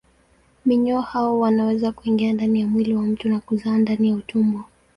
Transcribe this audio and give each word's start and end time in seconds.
Minyoo 0.65 1.01
hao 1.01 1.39
wanaweza 1.39 1.91
kuingia 1.91 2.33
ndani 2.33 2.61
ya 2.61 2.67
mwili 2.67 2.93
wa 2.95 3.01
mtu 3.01 3.29
na 3.29 3.39
kuzaa 3.39 3.77
ndani 3.77 4.09
ya 4.09 4.15
utumbo. 4.15 4.63